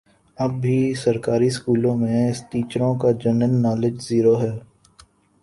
اب 0.37 0.51
بھی 0.61 0.77
سرکاری 1.01 1.49
سکولوں 1.57 1.95
میں 1.97 2.21
ٹیچروں 2.51 2.93
کا 3.01 3.11
جنرل 3.23 3.53
نالج 3.61 4.01
زیرو 4.07 4.35
ہے 4.41 4.51